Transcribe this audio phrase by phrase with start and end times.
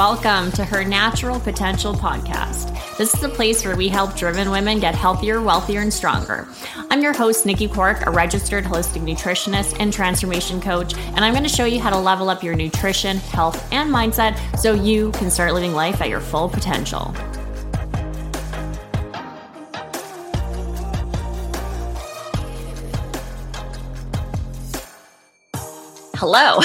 [0.00, 2.74] Welcome to Her Natural Potential podcast.
[2.96, 6.48] This is a place where we help driven women get healthier, wealthier, and stronger.
[6.90, 11.42] I'm your host, Nikki Cork, a registered holistic nutritionist and transformation coach, and I'm going
[11.42, 15.30] to show you how to level up your nutrition, health, and mindset so you can
[15.30, 17.14] start living life at your full potential.
[26.20, 26.60] Hello.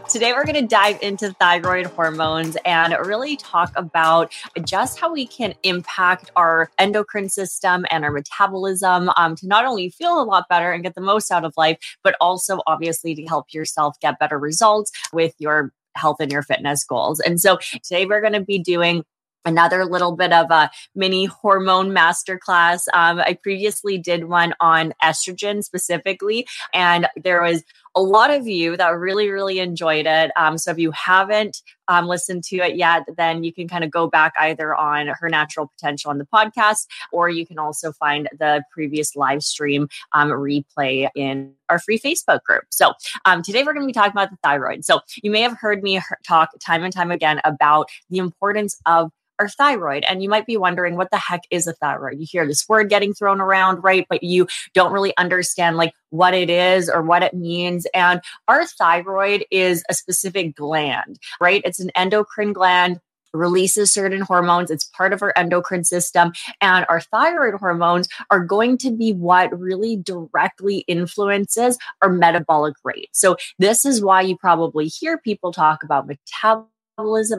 [0.08, 4.32] Today, we're going to dive into thyroid hormones and really talk about
[4.64, 9.90] just how we can impact our endocrine system and our metabolism um, to not only
[9.90, 13.26] feel a lot better and get the most out of life, but also obviously to
[13.26, 17.18] help yourself get better results with your health and your fitness goals.
[17.18, 19.02] And so, today, we're going to be doing
[19.44, 22.86] another little bit of a mini hormone masterclass.
[22.92, 28.76] Um, I previously did one on estrogen specifically, and there was a lot of you
[28.76, 30.30] that really, really enjoyed it.
[30.36, 33.90] Um, so if you haven't um, listened to it yet, then you can kind of
[33.90, 38.28] go back either on her natural potential on the podcast, or you can also find
[38.38, 42.64] the previous live stream um, replay in our free Facebook group.
[42.70, 42.92] So
[43.24, 44.84] um, today we're going to be talking about the thyroid.
[44.84, 49.10] So you may have heard me talk time and time again about the importance of
[49.40, 50.04] our thyroid.
[50.06, 52.20] And you might be wondering, what the heck is a thyroid?
[52.20, 54.06] You hear this word getting thrown around, right?
[54.08, 57.79] But you don't really understand like what it is or what it means.
[57.94, 61.62] And our thyroid is a specific gland, right?
[61.64, 63.00] It's an endocrine gland
[63.32, 64.70] releases certain hormones.
[64.70, 66.32] It's part of our endocrine system.
[66.60, 73.10] And our thyroid hormones are going to be what really directly influences our metabolic rate.
[73.12, 76.70] So, this is why you probably hear people talk about metabolism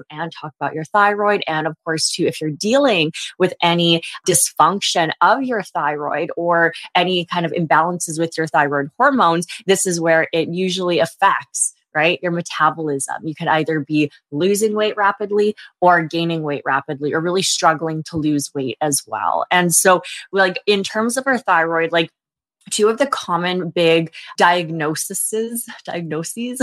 [0.09, 1.43] and talk about your thyroid.
[1.47, 7.25] And of course, too, if you're dealing with any dysfunction of your thyroid or any
[7.25, 12.19] kind of imbalances with your thyroid hormones, this is where it usually affects right?
[12.21, 13.27] Your metabolism.
[13.27, 18.17] You could either be losing weight rapidly or gaining weight rapidly or really struggling to
[18.17, 19.45] lose weight as well.
[19.51, 22.09] And so, like, in terms of our thyroid, like,
[22.69, 26.61] two of the common big diagnoses, diagnoses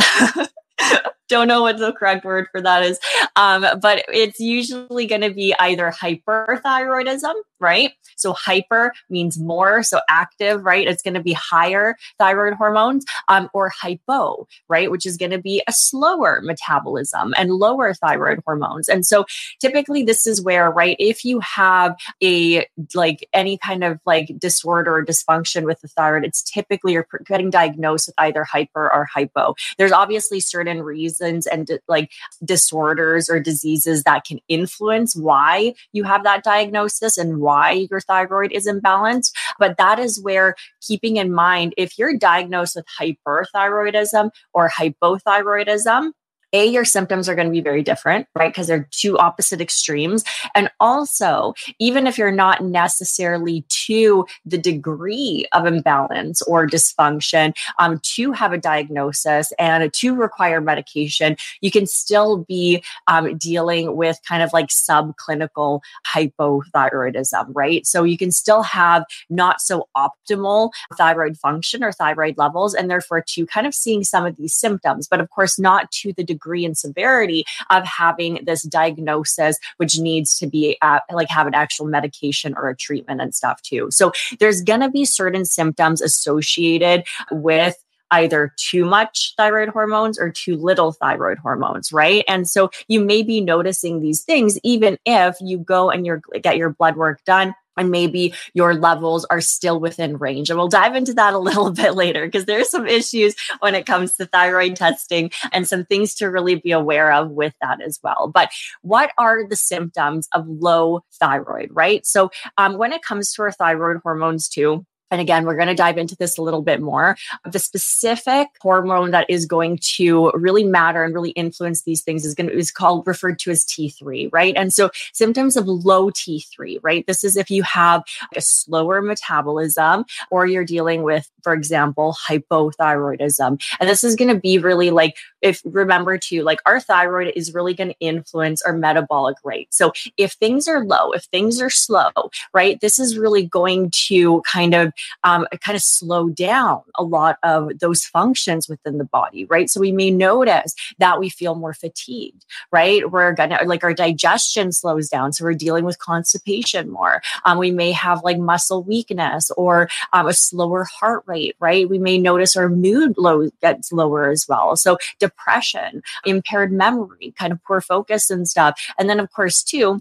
[1.29, 2.99] don't know what the correct word for that is.
[3.37, 7.93] Um, but it's usually going to be either hyperthyroidism, right?
[8.17, 10.89] So hyper means more, so active, right?
[10.89, 14.91] It's going to be higher thyroid hormones, um, or hypo, right?
[14.91, 18.89] Which is going to be a slower metabolism and lower thyroid hormones.
[18.89, 19.27] And so
[19.61, 24.97] typically this is where, right, if you have a like any kind of like disorder
[24.97, 29.55] or dysfunction with the thyroid, it's typically you're getting diagnosed with either hyper or hypo.
[29.77, 32.11] There's obviously certain reasons and like
[32.45, 38.53] disorders or diseases that can influence why you have that diagnosis and why your thyroid
[38.53, 39.33] is imbalanced.
[39.59, 46.13] But that is where keeping in mind if you're diagnosed with hyperthyroidism or hypothyroidism,
[46.53, 48.51] a, your symptoms are going to be very different, right?
[48.51, 50.25] Because they're two opposite extremes.
[50.55, 58.01] And also, even if you're not necessarily to the degree of imbalance or dysfunction um,
[58.03, 64.19] to have a diagnosis and to require medication, you can still be um, dealing with
[64.27, 67.87] kind of like subclinical hypothyroidism, right?
[67.87, 73.23] So you can still have not so optimal thyroid function or thyroid levels, and therefore
[73.29, 76.38] to kind of seeing some of these symptoms, but of course, not to the degree
[76.39, 81.55] degree and severity of having this diagnosis, which needs to be at, like have an
[81.55, 83.89] actual medication or a treatment and stuff too.
[83.91, 87.77] So there's going to be certain symptoms associated with
[88.11, 92.25] either too much thyroid hormones or too little thyroid hormones, right?
[92.27, 96.57] And so you may be noticing these things even if you go and you get
[96.57, 100.51] your blood work done and maybe your levels are still within range.
[100.51, 103.87] And we'll dive into that a little bit later because there's some issues when it
[103.87, 107.99] comes to thyroid testing and some things to really be aware of with that as
[108.03, 108.31] well.
[108.33, 108.51] But
[108.83, 112.05] what are the symptoms of low thyroid, right?
[112.07, 115.75] So um, when it comes to our thyroid hormones too, and again, we're going to
[115.75, 117.17] dive into this a little bit more.
[117.45, 122.35] The specific hormone that is going to really matter and really influence these things is
[122.35, 124.55] going to is called referred to as T3, right?
[124.57, 127.07] And so symptoms of low T3, right?
[127.07, 128.03] This is if you have
[128.37, 133.61] a slower metabolism or you're dealing with, for example, hypothyroidism.
[133.81, 137.55] And this is going to be really like if remember to like our thyroid is
[137.55, 139.73] really going to influence our metabolic rate.
[139.73, 142.11] So if things are low, if things are slow,
[142.53, 142.81] right?
[142.81, 144.93] This is really going to kind of
[145.25, 149.71] um, kind of slow down a lot of those functions within the body, right?
[149.71, 153.11] So we may notice that we feel more fatigued, right?
[153.11, 157.23] We're gonna like our digestion slows down, so we're dealing with constipation more.
[157.45, 161.89] Um, we may have like muscle weakness or um, a slower heart rate, right?
[161.89, 164.77] We may notice our mood low gets lower as well.
[164.77, 168.81] So depression, impaired memory, kind of poor focus and stuff.
[168.99, 170.01] And then of course too,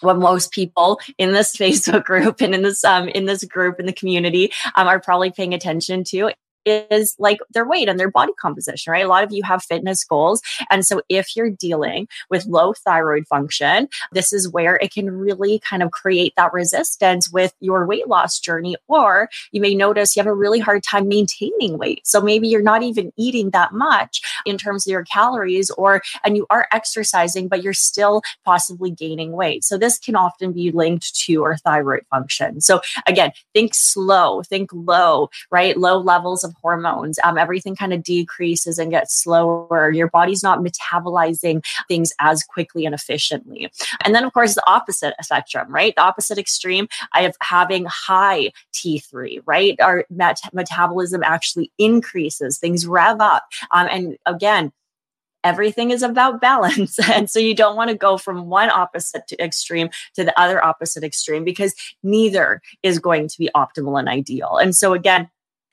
[0.00, 3.86] what most people in this Facebook group and in this um in this group in
[3.86, 6.30] the community um, are probably paying attention to
[6.64, 9.04] is like their weight and their body composition, right?
[9.04, 10.42] A lot of you have fitness goals.
[10.70, 15.58] And so if you're dealing with low thyroid function, this is where it can really
[15.60, 18.76] kind of create that resistance with your weight loss journey.
[18.88, 22.06] Or you may notice you have a really hard time maintaining weight.
[22.06, 26.36] So maybe you're not even eating that much in terms of your calories or, and
[26.36, 29.64] you are exercising, but you're still possibly gaining weight.
[29.64, 32.60] So this can often be linked to our thyroid function.
[32.60, 35.76] So again, think slow, think low, right?
[35.76, 37.18] Low levels of hormones.
[37.24, 39.90] Um, everything kind of decreases and gets slower.
[39.90, 43.70] Your body's not metabolizing things as quickly and efficiently.
[44.04, 45.94] And then, of course, the opposite spectrum, right?
[45.94, 49.80] The opposite extreme of having high T3, right?
[49.80, 53.44] Our met- metabolism actually increases, things rev up.
[53.72, 54.72] Um, and again,
[55.44, 56.98] everything is about balance.
[57.10, 60.64] and so you don't want to go from one opposite to extreme to the other
[60.64, 64.56] opposite extreme because neither is going to be optimal and ideal.
[64.56, 65.28] And so again,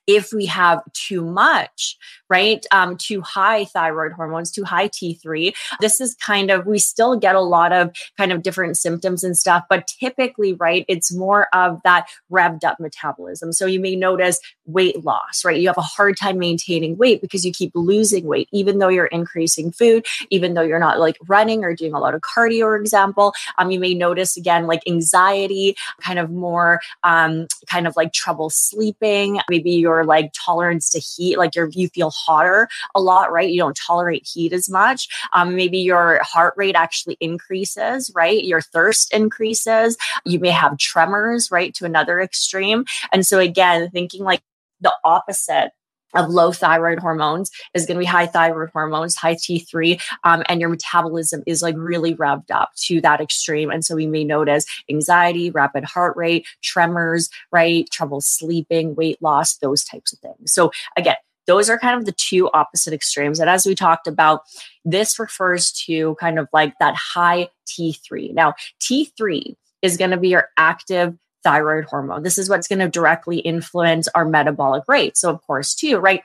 [0.07, 1.97] if we have too much,
[2.31, 2.65] right?
[2.71, 5.53] Um, too high thyroid hormones, too high T3.
[5.81, 9.37] This is kind of, we still get a lot of kind of different symptoms and
[9.37, 13.51] stuff, but typically, right, it's more of that revved up metabolism.
[13.51, 15.59] So you may notice weight loss, right?
[15.59, 19.07] You have a hard time maintaining weight because you keep losing weight, even though you're
[19.07, 22.77] increasing food, even though you're not like running or doing a lot of cardio, for
[22.77, 23.33] example.
[23.57, 28.49] Um, you may notice again, like anxiety, kind of more, um, kind of like trouble
[28.49, 29.41] sleeping.
[29.49, 33.49] Maybe your like tolerance to heat, like you're, you feel hotter a lot, right?
[33.49, 35.07] You don't tolerate heat as much.
[35.33, 38.43] Um, maybe your heart rate actually increases, right?
[38.43, 39.97] Your thirst increases.
[40.25, 41.73] You may have tremors, right?
[41.75, 42.85] To another extreme.
[43.11, 44.41] And so again, thinking like
[44.81, 45.71] the opposite
[46.13, 50.59] of low thyroid hormones is going to be high thyroid hormones, high T3, um, and
[50.59, 53.69] your metabolism is like really revved up to that extreme.
[53.69, 57.89] And so we may notice anxiety, rapid heart rate, tremors, right?
[57.91, 60.53] Trouble sleeping, weight loss, those types of things.
[60.53, 61.15] So again,
[61.47, 63.39] those are kind of the two opposite extremes.
[63.39, 64.41] And as we talked about,
[64.85, 68.33] this refers to kind of like that high T3.
[68.33, 72.23] Now, T3 is going to be your active thyroid hormone.
[72.23, 75.17] This is what's going to directly influence our metabolic rate.
[75.17, 76.23] So, of course, too, right?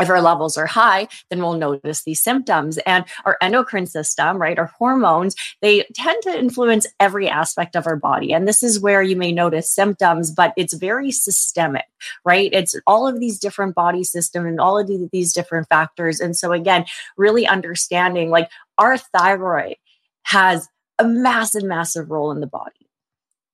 [0.00, 2.78] If our levels are high, then we'll notice these symptoms.
[2.78, 7.96] And our endocrine system, right, our hormones, they tend to influence every aspect of our
[7.96, 8.32] body.
[8.32, 11.86] And this is where you may notice symptoms, but it's very systemic,
[12.24, 12.50] right?
[12.52, 16.20] It's all of these different body system and all of these different factors.
[16.20, 16.84] And so, again,
[17.16, 19.76] really understanding like our thyroid
[20.24, 20.68] has
[20.98, 22.88] a massive, massive role in the body,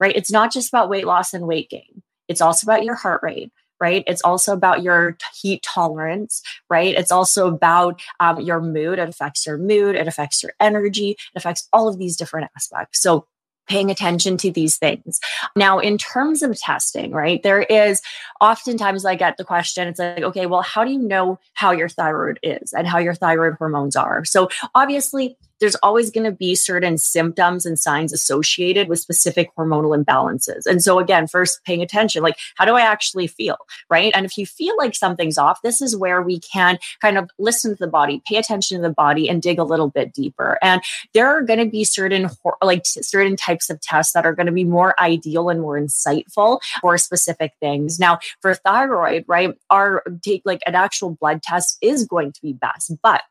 [0.00, 0.14] right?
[0.16, 3.52] It's not just about weight loss and weight gain, it's also about your heart rate
[3.80, 4.04] right?
[4.06, 6.94] It's also about your heat tolerance, right?
[6.94, 8.98] It's also about um, your mood.
[8.98, 13.02] It affects your mood, it affects your energy, it affects all of these different aspects.
[13.02, 13.26] So,
[13.68, 15.18] paying attention to these things.
[15.56, 18.00] Now, in terms of testing, right, there is
[18.40, 21.88] oftentimes I get the question, it's like, okay, well, how do you know how your
[21.88, 24.24] thyroid is and how your thyroid hormones are?
[24.24, 29.96] So, obviously, there's always going to be certain symptoms and signs associated with specific hormonal
[29.96, 30.66] imbalances.
[30.66, 33.56] And so, again, first paying attention, like, how do I actually feel?
[33.90, 34.12] Right.
[34.14, 37.72] And if you feel like something's off, this is where we can kind of listen
[37.72, 40.58] to the body, pay attention to the body, and dig a little bit deeper.
[40.62, 40.82] And
[41.14, 42.28] there are going to be certain,
[42.62, 46.60] like, certain types of tests that are going to be more ideal and more insightful
[46.80, 47.98] for specific things.
[47.98, 52.52] Now, for thyroid, right, our take like an actual blood test is going to be
[52.52, 53.22] best, but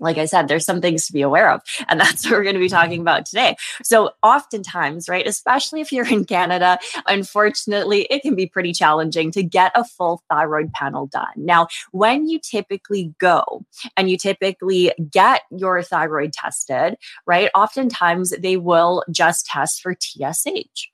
[0.00, 1.62] like I said, there's some things to be aware of.
[1.88, 3.02] And that's what we're going to be talking mm-hmm.
[3.02, 3.56] about today.
[3.82, 9.42] So, oftentimes, right, especially if you're in Canada, unfortunately, it can be pretty challenging to
[9.42, 11.32] get a full thyroid panel done.
[11.36, 13.64] Now, when you typically go
[13.96, 16.96] and you typically get your thyroid tested,
[17.26, 20.88] right, oftentimes they will just test for TSH.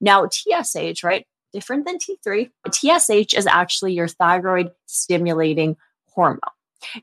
[0.00, 6.40] Now, TSH, right, different than T3, TSH is actually your thyroid stimulating hormone.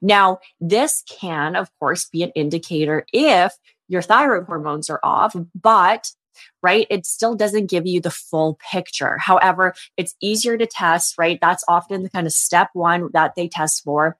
[0.01, 3.53] Now, this can, of course, be an indicator if
[3.87, 6.11] your thyroid hormones are off, but
[6.63, 6.87] right?
[6.89, 9.17] It still doesn't give you the full picture.
[9.17, 11.39] However, it's easier to test, right?
[11.41, 14.17] That's often the kind of step one that they test for.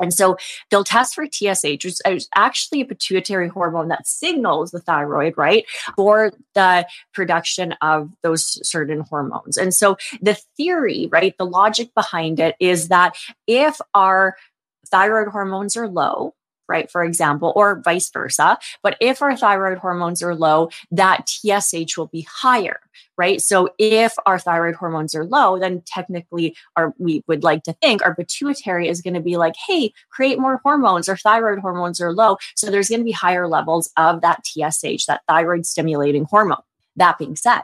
[0.00, 0.36] And so
[0.70, 5.64] they'll test for TSH, which is actually a pituitary hormone that signals the thyroid, right,
[5.94, 9.56] for the production of those certain hormones.
[9.56, 14.36] And so the theory, right, the logic behind it is that if our
[14.88, 16.34] thyroid hormones are low,
[16.68, 16.90] right?
[16.90, 18.58] For example, or vice versa.
[18.82, 22.80] But if our thyroid hormones are low, that TSH will be higher,
[23.16, 23.40] right?
[23.40, 28.02] So if our thyroid hormones are low, then technically our we would like to think
[28.02, 31.08] our pituitary is going to be like, hey, create more hormones.
[31.08, 32.38] Our thyroid hormones are low.
[32.56, 36.62] So there's going to be higher levels of that TSH, that thyroid stimulating hormone.
[36.96, 37.62] That being said,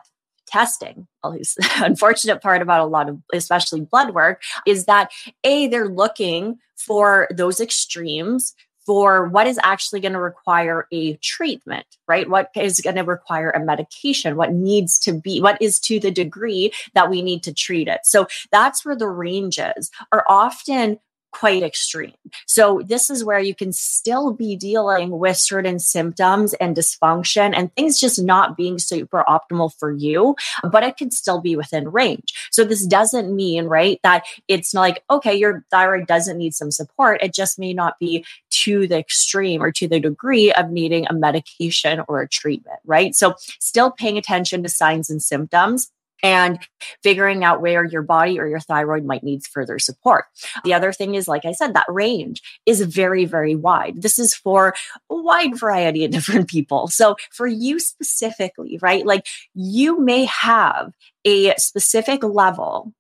[0.51, 5.11] testing, the unfortunate part about a lot of, especially blood work, is that
[5.45, 8.55] A, they're looking for those extremes
[8.87, 12.29] for what is actually going to require a treatment, right?
[12.29, 14.37] What is going to require a medication?
[14.37, 18.01] What needs to be, what is to the degree that we need to treat it?
[18.05, 20.99] So that's where the ranges are often
[21.33, 22.15] quite extreme.
[22.47, 27.75] So this is where you can still be dealing with certain symptoms and dysfunction and
[27.75, 30.37] things just not being super optimal for you,
[30.71, 32.35] but it could still be within range.
[32.51, 36.71] So this doesn't mean, right, that it's not like, okay, your thyroid doesn't need some
[36.71, 37.23] support.
[37.23, 41.15] It just may not be to the extreme or to the degree of needing a
[41.15, 43.15] medication or a treatment, right?
[43.15, 45.91] So still paying attention to signs and symptoms
[46.23, 46.59] and
[47.03, 50.27] figuring out where your body or your thyroid might need further support.
[50.65, 54.03] The other thing is, like I said, that range is very, very wide.
[54.03, 54.75] This is for
[55.11, 56.89] a wide variety of different people.
[56.89, 59.05] So for you specifically, right?
[59.05, 60.93] Like you may have
[61.25, 62.93] a specific level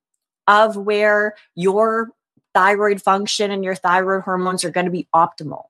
[0.47, 2.11] of where your
[2.55, 5.65] thyroid function and your thyroid hormones are going to be optimal.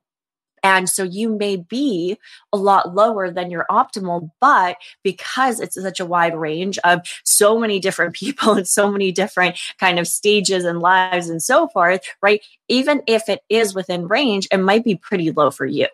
[0.62, 2.18] And so you may be
[2.52, 7.58] a lot lower than your optimal, but because it's such a wide range of so
[7.58, 12.00] many different people and so many different kind of stages and lives and so forth,
[12.22, 12.42] right?
[12.68, 15.86] Even if it is within range, it might be pretty low for you.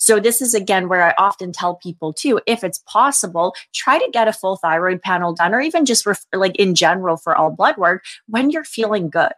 [0.00, 4.10] So this is again where I often tell people too, if it's possible, try to
[4.12, 7.50] get a full thyroid panel done, or even just ref- like in general for all
[7.50, 9.32] blood work when you're feeling good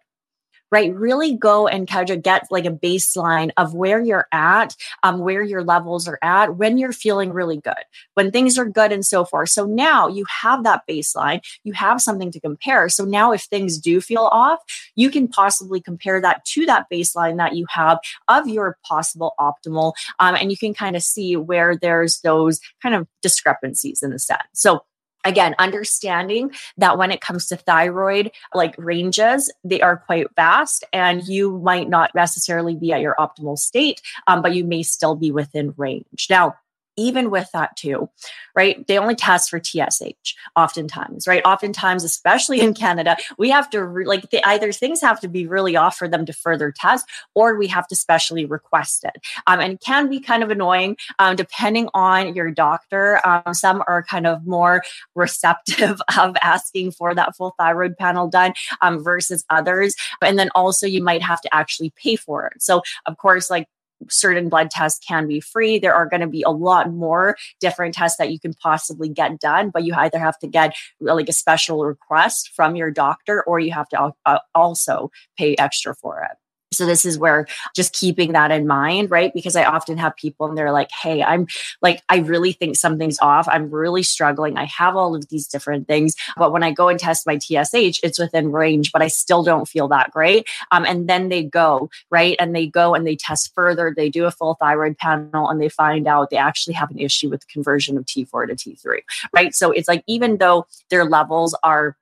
[0.70, 0.94] right?
[0.94, 5.42] Really go and kind of get like a baseline of where you're at, um, where
[5.42, 7.74] your levels are at when you're feeling really good,
[8.14, 9.50] when things are good and so forth.
[9.50, 12.88] So now you have that baseline, you have something to compare.
[12.88, 14.60] So now if things do feel off,
[14.94, 17.98] you can possibly compare that to that baseline that you have
[18.28, 19.94] of your possible optimal.
[20.18, 24.18] Um, and you can kind of see where there's those kind of discrepancies in the
[24.18, 24.44] set.
[24.52, 24.84] So
[25.24, 31.26] again understanding that when it comes to thyroid like ranges they are quite vast and
[31.26, 35.30] you might not necessarily be at your optimal state um, but you may still be
[35.30, 36.26] within range.
[36.28, 36.56] Now
[37.00, 38.10] even with that too,
[38.54, 38.86] right?
[38.86, 41.42] They only test for TSH oftentimes, right?
[41.46, 45.46] Oftentimes, especially in Canada, we have to re- like the, either things have to be
[45.46, 49.16] really off for them to further test, or we have to specially request it.
[49.46, 53.20] Um, and it can be kind of annoying um, depending on your doctor.
[53.26, 54.82] Um, some are kind of more
[55.14, 58.52] receptive of asking for that full thyroid panel done
[58.82, 59.94] um, versus others.
[60.22, 62.62] And then also you might have to actually pay for it.
[62.62, 63.68] So of course, like
[64.08, 65.78] certain blood tests can be free.
[65.78, 69.40] There are going to be a lot more different tests that you can possibly get
[69.40, 73.60] done, but you either have to get like a special request from your doctor or
[73.60, 76.36] you have to uh, also pay extra for it.
[76.72, 79.32] So this is where just keeping that in mind, right?
[79.34, 81.46] Because I often have people and they're like, "Hey, I'm
[81.82, 83.48] like I really think something's off.
[83.48, 84.56] I'm really struggling.
[84.56, 88.00] I have all of these different things, but when I go and test my TSH,
[88.04, 91.90] it's within range, but I still don't feel that great." Um, and then they go
[92.10, 93.92] right, and they go and they test further.
[93.96, 97.28] They do a full thyroid panel, and they find out they actually have an issue
[97.30, 99.00] with the conversion of T4 to T3,
[99.34, 99.54] right?
[99.54, 101.96] So it's like even though their levels are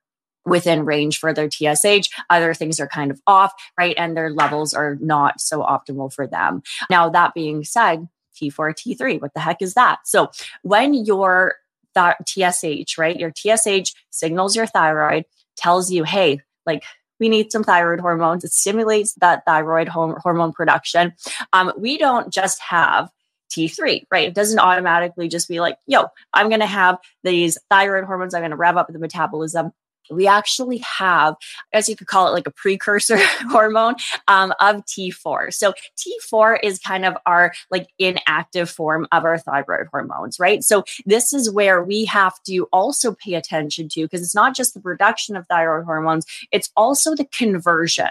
[0.49, 2.09] within range for their TSH.
[2.29, 3.95] Other things are kind of off, right?
[3.97, 6.61] And their levels are not so optimal for them.
[6.89, 8.07] Now, that being said,
[8.41, 9.99] T4, T3, what the heck is that?
[10.05, 10.31] So
[10.63, 11.55] when your
[11.95, 15.25] th- TSH, right, your TSH signals your thyroid,
[15.57, 16.83] tells you, hey, like,
[17.19, 18.43] we need some thyroid hormones.
[18.43, 21.13] It stimulates that thyroid hormone production.
[21.51, 23.09] Um, we don't just have
[23.51, 24.27] T3, right?
[24.27, 28.33] It doesn't automatically just be like, yo, I'm going to have these thyroid hormones.
[28.33, 29.71] I'm going to rev up the metabolism
[30.09, 31.35] we actually have,
[31.73, 33.17] as you could call it, like a precursor
[33.49, 33.95] hormone
[34.27, 35.53] um, of T4.
[35.53, 40.63] So T4 is kind of our like inactive form of our thyroid hormones, right?
[40.63, 44.73] So this is where we have to also pay attention to because it's not just
[44.73, 48.09] the production of thyroid hormones, it's also the conversion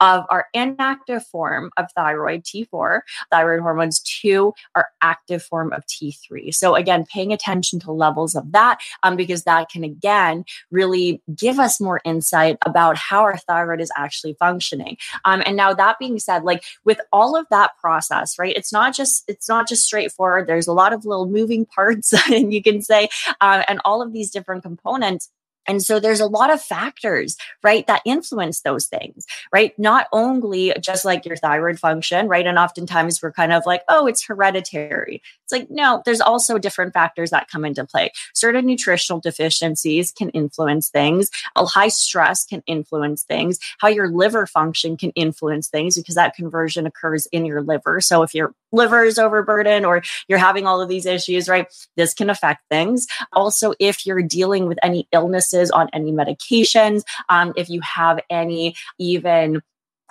[0.00, 3.00] of our inactive form of thyroid T4,
[3.30, 6.54] thyroid hormones, to our active form of T3.
[6.54, 11.58] So, again, paying attention to levels of that um, because that can, again, really give
[11.58, 14.96] us more insight about how our thyroid is actually functioning.
[15.24, 18.94] Um, and now, that being said, like with all of that process, right, it's not
[18.94, 20.46] just it's not just straightforward.
[20.46, 23.08] There's a lot of little moving parts, and you can say,
[23.40, 25.30] uh, and all of these different components
[25.66, 29.76] and so there's a lot of factors, right, that influence those things, right?
[29.78, 32.46] Not only just like your thyroid function, right?
[32.46, 35.22] And oftentimes we're kind of like, oh, it's hereditary.
[35.44, 38.10] It's like, no, there's also different factors that come into play.
[38.34, 41.30] Certain nutritional deficiencies can influence things.
[41.56, 43.58] A high stress can influence things.
[43.78, 48.00] How your liver function can influence things because that conversion occurs in your liver.
[48.00, 51.66] So if your liver is overburdened or you're having all of these issues, right,
[51.96, 53.06] this can affect things.
[53.32, 58.74] Also, if you're dealing with any illnesses on any medications, um, if you have any
[58.98, 59.62] even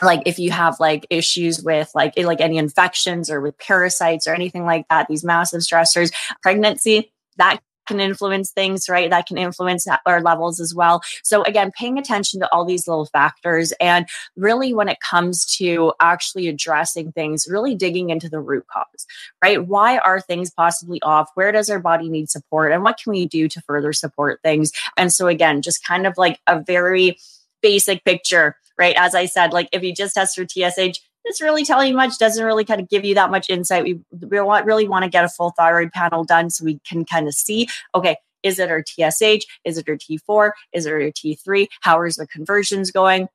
[0.02, 4.34] like if you have like issues with like like any infections or with parasites or
[4.34, 9.10] anything like that these massive stressors pregnancy that can influence things, right?
[9.10, 11.02] That can influence our levels as well.
[11.24, 15.94] So again, paying attention to all these little factors and really when it comes to
[16.00, 19.06] actually addressing things, really digging into the root cause,
[19.44, 19.66] right?
[19.66, 21.30] Why are things possibly off?
[21.36, 22.72] Where does our body need support?
[22.72, 24.72] And what can we do to further support things?
[24.98, 27.18] And so again, just kind of like a very
[27.62, 28.96] basic picture, right?
[28.98, 32.18] As I said, like if you just test for TSH, it's really telling you much,
[32.18, 33.84] doesn't really kind of give you that much insight.
[33.84, 37.06] We, we want, really want to get a full thyroid panel done so we can
[37.06, 39.46] kind of see, okay, is it our TSH?
[39.64, 40.52] Is it our T4?
[40.74, 41.68] Is it our T3?
[41.82, 43.28] How is the conversions going?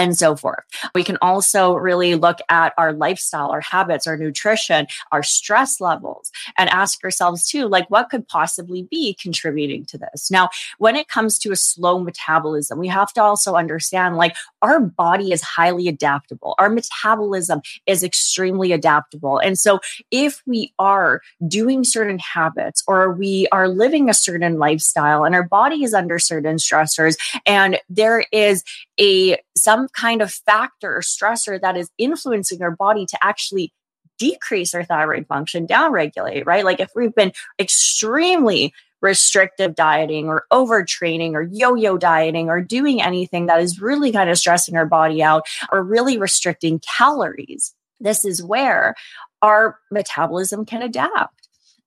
[0.00, 0.64] And so forth.
[0.94, 6.32] We can also really look at our lifestyle, our habits, our nutrition, our stress levels,
[6.56, 10.30] and ask ourselves too, like, what could possibly be contributing to this?
[10.30, 14.80] Now, when it comes to a slow metabolism, we have to also understand, like, our
[14.80, 16.54] body is highly adaptable.
[16.58, 19.38] Our metabolism is extremely adaptable.
[19.38, 19.80] And so,
[20.10, 25.42] if we are doing certain habits or we are living a certain lifestyle and our
[25.42, 27.16] body is under certain stressors,
[27.46, 28.64] and there is
[28.98, 33.72] a some kind of factor or stressor that is influencing our body to actually
[34.18, 36.64] decrease our thyroid function, downregulate, right?
[36.64, 43.46] Like if we've been extremely restrictive dieting or overtraining or yo-yo dieting or doing anything
[43.46, 48.42] that is really kind of stressing our body out or really restricting calories, this is
[48.42, 48.94] where
[49.42, 51.39] our metabolism can adapt.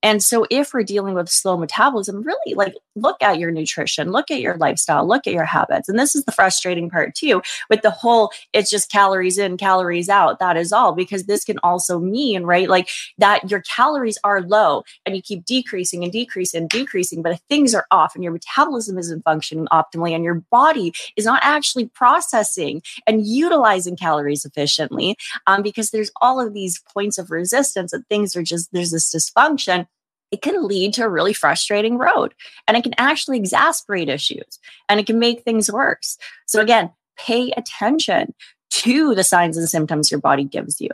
[0.04, 4.30] And so, if we're dealing with slow metabolism, really like look at your nutrition, look
[4.30, 5.90] at your lifestyle, look at your habits.
[5.90, 10.10] And this is the frustrating part too with the whole it's just calories in, calories
[10.10, 10.40] out.
[10.40, 14.84] That is all, because this can also mean, right, like that your calories are low
[15.06, 18.98] and you keep decreasing and decreasing and decreasing, but things are off and your metabolism
[18.98, 25.16] isn't functioning optimally and your body is not actually processing and utilizing calories efficiently
[25.48, 29.14] um, because there's all of these points of resistance and things are just, there's this
[29.14, 29.88] dysfunction
[30.34, 32.34] it can lead to a really frustrating road
[32.68, 34.58] and it can actually exasperate issues
[34.90, 36.18] and it can make things worse.
[36.48, 38.34] So, again, pay attention
[38.72, 40.90] to the signs and symptoms your body gives you.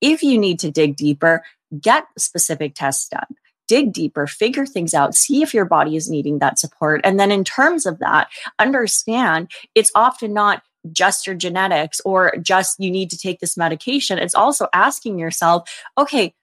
[0.00, 1.44] If you need to dig deeper,
[1.80, 3.36] get specific tests done.
[3.68, 7.00] Dig deeper, figure things out, see if your body is needing that support.
[7.04, 8.26] And then, in terms of that,
[8.58, 14.18] understand it's often not just your genetics or just you need to take this medication.
[14.18, 16.34] It's also asking yourself, okay,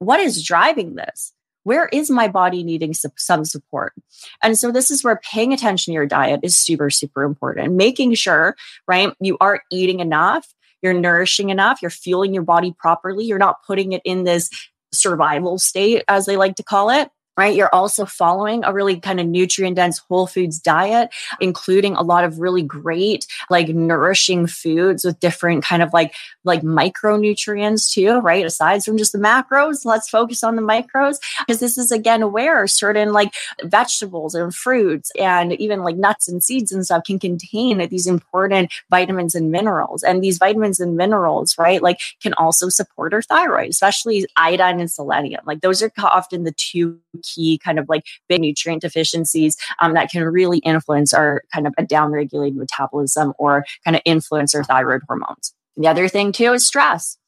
[0.00, 1.32] what is driving this?
[1.66, 3.92] Where is my body needing some support?
[4.40, 7.74] And so this is where paying attention to your diet is super, super important.
[7.74, 8.54] Making sure,
[8.86, 13.64] right, you are eating enough, you're nourishing enough, you're fueling your body properly, you're not
[13.66, 14.48] putting it in this
[14.92, 17.54] survival state, as they like to call it right?
[17.54, 22.24] You're also following a really kind of nutrient dense whole foods diet, including a lot
[22.24, 28.46] of really great, like nourishing foods with different kind of like, like micronutrients too, right?
[28.46, 32.66] Aside from just the macros, let's focus on the micros because this is again where
[32.66, 37.86] certain like vegetables and fruits and even like nuts and seeds and stuff can contain
[37.88, 40.02] these important vitamins and minerals.
[40.02, 41.82] And these vitamins and minerals, right?
[41.82, 45.42] Like can also support our thyroid, especially iodine and selenium.
[45.46, 46.98] Like those are often the two
[47.34, 51.74] key kind of like big nutrient deficiencies um, that can really influence our kind of
[51.78, 55.54] a downregulated metabolism or kind of influence our thyroid hormones.
[55.76, 57.18] The other thing too is stress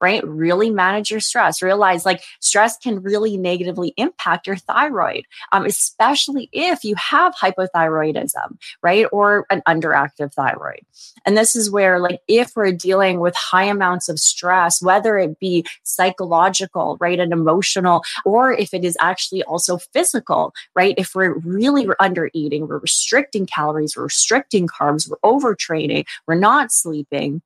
[0.00, 0.26] right?
[0.26, 1.62] Really manage your stress.
[1.62, 8.58] Realize like stress can really negatively impact your thyroid, um, especially if you have hypothyroidism,
[8.82, 9.06] right?
[9.12, 10.80] Or an underactive thyroid.
[11.26, 15.38] And this is where, like, if we're dealing with high amounts of stress, whether it
[15.38, 20.94] be psychological, right, and emotional, or if it is actually also physical, right?
[20.96, 26.72] If we're really under eating, we're restricting calories, we're restricting carbs, we're overtraining, we're not
[26.72, 27.42] sleeping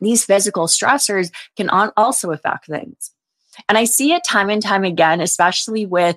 [0.00, 3.10] these physical stressors can also affect things.
[3.68, 6.16] And I see it time and time again, especially with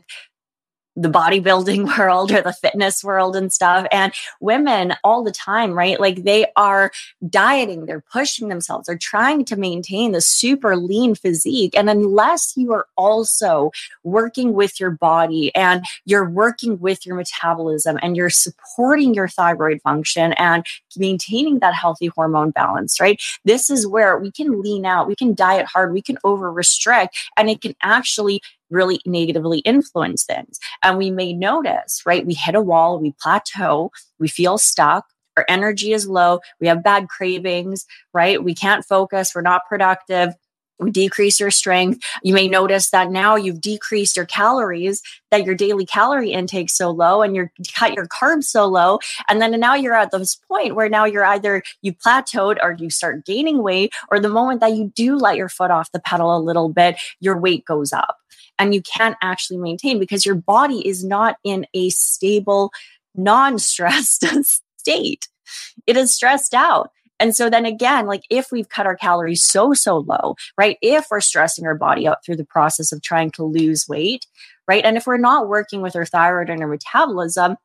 [0.97, 3.87] the bodybuilding world or the fitness world and stuff.
[3.91, 5.99] And women all the time, right?
[5.99, 6.91] Like they are
[7.29, 11.75] dieting, they're pushing themselves, they're trying to maintain the super lean physique.
[11.77, 13.71] And unless you are also
[14.03, 19.81] working with your body and you're working with your metabolism and you're supporting your thyroid
[19.81, 20.65] function and
[20.97, 23.21] maintaining that healthy hormone balance, right?
[23.45, 27.17] This is where we can lean out, we can diet hard, we can over restrict,
[27.37, 30.59] and it can actually really negatively influence things.
[30.83, 32.25] And we may notice, right?
[32.25, 35.05] We hit a wall, we plateau, we feel stuck,
[35.37, 38.43] our energy is low, we have bad cravings, right?
[38.43, 40.33] We can't focus, we're not productive.
[40.79, 42.03] We decrease your strength.
[42.21, 45.01] You may notice that now you've decreased your calories,
[45.31, 48.99] that your daily calorie intake so low, and you cut your carbs so low.
[49.27, 52.91] And then now you're at this point where now you're either you plateaued or you
[52.91, 56.37] start gaining weight, or the moment that you do let your foot off the pedal
[56.37, 58.17] a little bit, your weight goes up
[58.59, 62.71] and you can't actually maintain because your body is not in a stable,
[63.15, 64.25] non stressed
[64.77, 65.27] state.
[65.85, 66.91] It is stressed out.
[67.19, 70.77] And so then again, like if we've cut our calories so, so low, right?
[70.81, 74.27] If we're stressing our body out through the process of trying to lose weight,
[74.67, 74.85] right?
[74.85, 77.57] And if we're not working with our thyroid and our metabolism,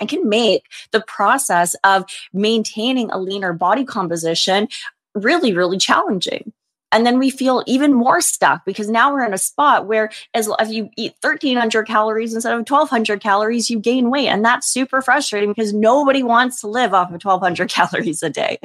[0.00, 4.68] it can make the process of maintaining a leaner body composition
[5.14, 6.52] really, really challenging.
[6.92, 10.50] And then we feel even more stuck because now we're in a spot where as
[10.58, 14.28] if you eat 1300 calories instead of 1200 calories, you gain weight.
[14.28, 18.58] And that's super frustrating because nobody wants to live off of 1200 calories a day.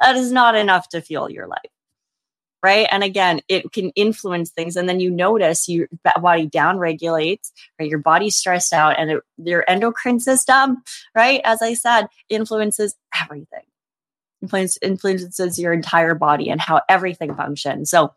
[0.00, 1.58] That is not enough to fuel your life.
[2.62, 2.86] Right.
[2.92, 4.76] And again, it can influence things.
[4.76, 5.88] And then you notice your
[6.20, 7.90] body down regulates, right?
[7.90, 11.40] Your body's stressed out and it, your endocrine system, right?
[11.42, 13.64] As I said, influences everything
[14.42, 17.90] influence, influences your entire body and how everything functions.
[17.90, 18.12] So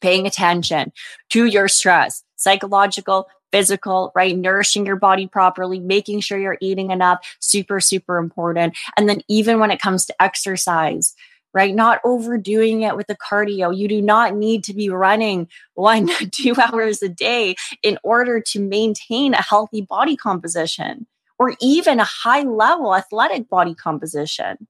[0.00, 0.92] paying attention
[1.30, 4.36] to your stress, psychological, physical, right?
[4.36, 8.76] Nourishing your body properly, making sure you're eating enough, super, super important.
[8.96, 11.14] And then even when it comes to exercise,
[11.54, 11.74] right?
[11.74, 13.76] Not overdoing it with the cardio.
[13.76, 18.60] You do not need to be running one, two hours a day in order to
[18.60, 21.06] maintain a healthy body composition
[21.38, 24.66] or even a high level athletic body composition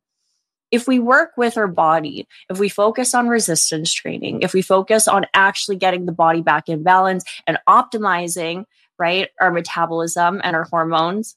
[0.72, 5.06] if we work with our body, if we focus on resistance training, if we focus
[5.06, 8.64] on actually getting the body back in balance and optimizing,
[8.98, 11.36] right, our metabolism and our hormones,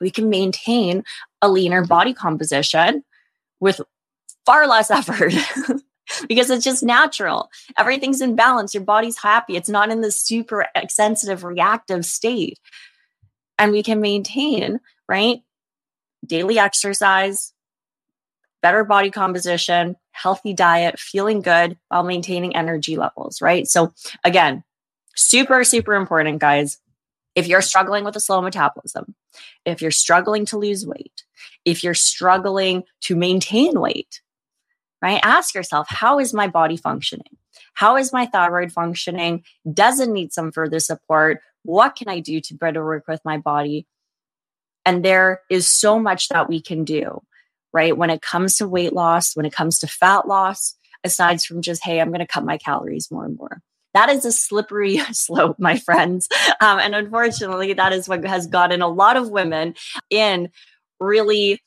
[0.00, 1.04] we can maintain
[1.40, 3.04] a leaner body composition
[3.60, 3.80] with
[4.44, 5.32] far less effort.
[6.28, 7.50] because it's just natural.
[7.78, 8.74] Everything's in balance.
[8.74, 9.56] Your body's happy.
[9.56, 12.58] It's not in this super sensitive, reactive state.
[13.58, 15.40] And we can maintain, right?
[16.24, 17.52] Daily exercise,
[18.62, 23.66] better body composition, healthy diet, feeling good while maintaining energy levels, right?
[23.66, 23.92] So,
[24.24, 24.64] again,
[25.14, 26.78] super, super important, guys.
[27.34, 29.14] If you're struggling with a slow metabolism,
[29.64, 31.24] if you're struggling to lose weight,
[31.64, 34.22] if you're struggling to maintain weight,
[35.02, 35.20] right?
[35.22, 37.36] Ask yourself, how is my body functioning?
[37.74, 39.44] How is my thyroid functioning?
[39.70, 41.40] Does it need some further support?
[41.62, 43.86] What can I do to better work with my body?
[44.86, 47.22] And there is so much that we can do
[47.76, 47.96] right?
[47.96, 51.84] When it comes to weight loss, when it comes to fat loss, aside from just,
[51.84, 53.60] hey, I'm going to cut my calories more and more.
[53.92, 56.26] That is a slippery slope, my friends.
[56.62, 59.74] Um, and unfortunately, that is what has gotten a lot of women
[60.08, 60.48] in
[60.98, 61.60] really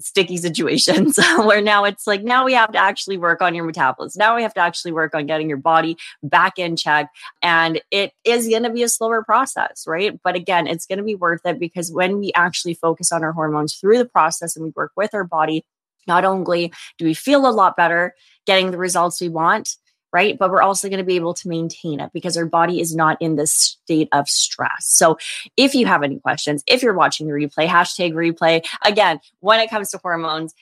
[0.00, 3.64] sticky situations uh, where now it's like now we have to actually work on your
[3.64, 4.18] metabolism.
[4.18, 7.10] Now we have to actually work on getting your body back in check
[7.42, 10.18] and it is going to be a slower process right?
[10.22, 13.32] But again it's going to be worth it because when we actually focus on our
[13.32, 15.64] hormones through the process and we work with our body
[16.06, 18.14] not only do we feel a lot better
[18.46, 19.76] getting the results we want
[20.12, 20.38] right?
[20.38, 23.16] But we're also going to be able to maintain it because our body is not
[23.20, 24.86] in this state of stress.
[24.86, 25.18] So
[25.56, 29.70] if you have any questions, if you're watching the replay, hashtag replay, again, when it
[29.70, 30.54] comes to hormones,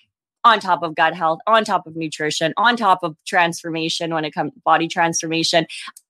[0.44, 4.32] on top of gut health, on top of nutrition, on top of transformation, when it
[4.32, 5.66] comes to body transformation,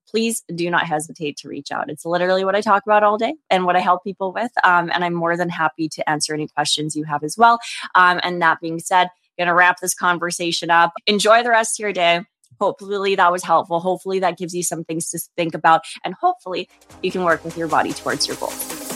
[0.07, 1.89] please do not hesitate to reach out.
[1.89, 4.51] It's literally what I talk about all day and what I help people with.
[4.63, 7.59] Um, and I'm more than happy to answer any questions you have as well.
[7.95, 10.95] Um, and that being said, going to wrap this conversation up.
[11.07, 12.25] Enjoy the rest of your day.
[12.61, 13.81] Hopefully that was helpful.
[13.81, 15.83] Hopefully that gives you some things to think about.
[16.05, 16.69] And hopefully
[17.03, 18.87] you can work with your body towards your goals.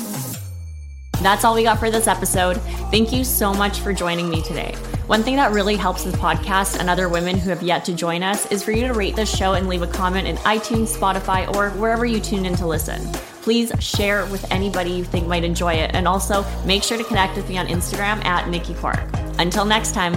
[1.23, 2.57] That's all we got for this episode.
[2.91, 4.75] Thank you so much for joining me today.
[5.07, 8.23] One thing that really helps the podcast and other women who have yet to join
[8.23, 11.53] us is for you to rate this show and leave a comment in iTunes, Spotify,
[11.55, 13.03] or wherever you tune in to listen.
[13.43, 15.91] Please share with anybody you think might enjoy it.
[15.95, 19.03] And also make sure to connect with me on Instagram at Nikki Clark.
[19.39, 20.15] Until next time.